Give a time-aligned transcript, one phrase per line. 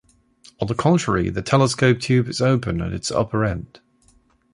[0.59, 3.81] On the contrary, the telescope tube is open at its upper end.